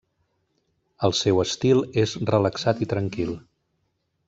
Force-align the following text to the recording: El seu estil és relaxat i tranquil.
El 1.07 1.13
seu 1.17 1.41
estil 1.43 1.83
és 2.05 2.17
relaxat 2.33 2.83
i 2.87 2.91
tranquil. 2.95 3.37